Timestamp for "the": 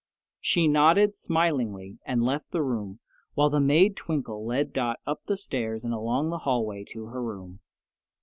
2.49-2.63, 3.51-3.59, 5.25-5.37, 6.31-6.39